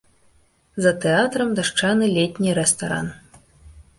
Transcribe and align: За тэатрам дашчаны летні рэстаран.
За 0.85 0.93
тэатрам 1.03 1.51
дашчаны 1.59 2.09
летні 2.17 2.57
рэстаран. 2.61 3.07